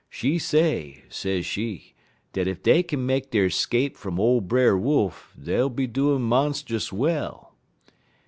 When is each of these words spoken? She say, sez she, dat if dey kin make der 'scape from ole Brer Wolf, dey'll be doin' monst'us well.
She 0.09 0.39
say, 0.39 1.03
sez 1.09 1.45
she, 1.45 1.93
dat 2.33 2.47
if 2.47 2.63
dey 2.63 2.81
kin 2.81 3.05
make 3.05 3.29
der 3.29 3.51
'scape 3.51 3.95
from 3.95 4.19
ole 4.19 4.41
Brer 4.41 4.75
Wolf, 4.75 5.31
dey'll 5.39 5.69
be 5.69 5.85
doin' 5.85 6.23
monst'us 6.23 6.91
well. 6.91 7.53